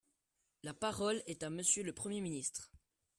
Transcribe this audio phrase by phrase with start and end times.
[0.63, 2.71] La parole est à Monsieur le Premier ministre.